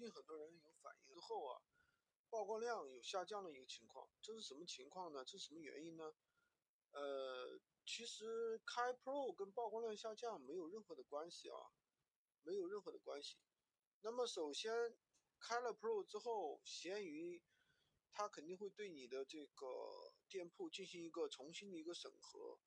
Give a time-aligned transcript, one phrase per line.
[0.00, 1.60] 最近很多人有反应之后啊，
[2.30, 5.22] 曝光量有下降的一个情况，这是什么情况呢？
[5.26, 6.14] 这是什么原因呢？
[6.92, 11.68] 呃，其实开 Pro 跟曝光量下降没有任何的关系啊，
[12.40, 13.36] 没有任何的关系。
[14.00, 14.96] 那么首先
[15.38, 17.42] 开了 Pro 之后，闲鱼
[18.10, 22.58] 它肯定会对你的这个店铺进行一个重新的一个审核，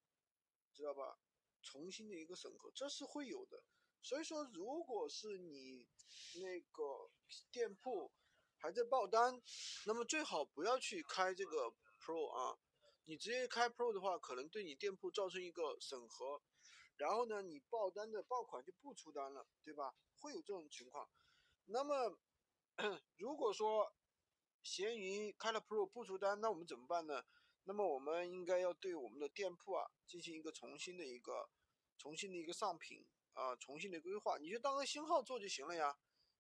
[0.72, 1.18] 知道吧？
[1.64, 3.64] 重新的一个审核，这是会有的。
[4.04, 5.88] 所以说，如果是你
[6.36, 7.10] 那个
[7.50, 8.12] 店铺
[8.58, 9.42] 还在爆单，
[9.86, 12.60] 那么最好不要去开这个 Pro 啊。
[13.06, 16.42] 你直接开 Pro 的话，可能对你店铺造成一个审核，
[16.98, 19.96] 然后呢，你爆单的爆款就不出单了，对吧？
[20.20, 21.10] 会有这种情况。
[21.66, 22.18] 那么，
[23.18, 23.94] 如果说
[24.62, 27.24] 闲鱼开了 Pro 不出单，那我们怎么办呢？
[27.64, 31.50] 那么我们应该要对我们的店铺啊进行一个重新的一个
[31.98, 33.06] 重新的一个上品。
[33.34, 35.98] 啊，重新的规划，你就当个新号做就行了呀，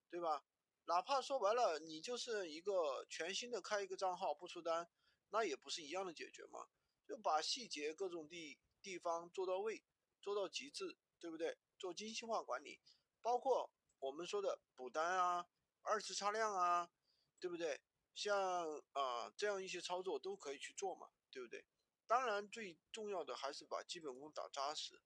[0.09, 0.45] 对吧？
[0.85, 4.89] 哪怕说白了，你就是一个全新的开一个账号不出单，
[5.29, 6.67] 那也不是一样的解决嘛？
[7.07, 9.83] 就把细节各种地地方做到位，
[10.21, 11.57] 做到极致，对不对？
[11.79, 12.81] 做精细化管理，
[13.21, 15.47] 包括我们说的补单啊、
[15.81, 16.91] 二次擦量啊，
[17.39, 17.81] 对不对？
[18.13, 21.65] 像啊这样一些操作都可以去做嘛，对不对？
[22.05, 25.01] 当然最重要的还是把基本功打扎实，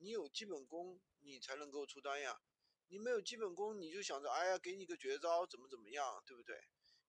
[0.00, 1.00] 你有基本功。
[1.22, 2.40] 你才能够出单呀，
[2.88, 6.58] 你没有基本功，你就想着哎呀，给你个绝招怎么怎么样，对不对？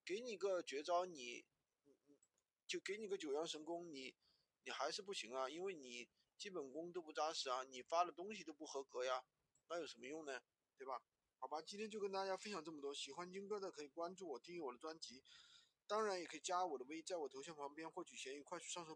[0.04, 1.46] 给你个绝招，你，
[2.68, 4.14] 就给你个九阳神功，你，
[4.66, 9.24] 你还是不行啊，因为你基本功都不扎实啊，你发的东西都不合格呀，
[9.70, 10.42] 那有什么用呢？
[10.78, 11.02] 对吧？
[11.40, 15.24] 好吧，今天就跟大家分享这么多，喜欢金哥的可以关注我，订阅我的专辑，
[15.88, 18.90] 当然也可以加我的微，在我头像旁边获取闲鱼快速上手。